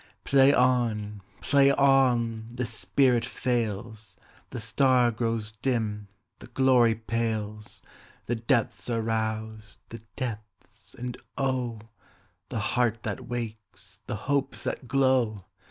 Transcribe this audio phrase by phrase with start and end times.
[0.23, 1.21] Play on!
[1.41, 2.49] Play on!
[2.55, 4.17] The spirit fails,
[4.49, 6.07] The star grows dim,
[6.39, 7.83] the glory pales,
[8.25, 11.81] The depths are roused—the depths, and oh!
[12.49, 15.45] The heart that wakes, the hopes that glow!